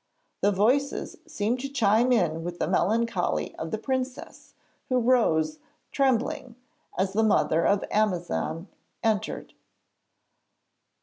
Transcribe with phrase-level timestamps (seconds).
[0.41, 4.55] The voices seemed to chime in with the melancholy of the princess,
[4.89, 5.59] who rose,
[5.91, 6.55] trembling,
[6.97, 8.67] as the mother of Amazan
[9.03, 9.53] entered.